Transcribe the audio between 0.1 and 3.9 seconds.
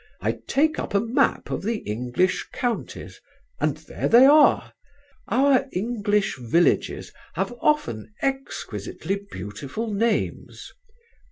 I take up a map of the English counties, and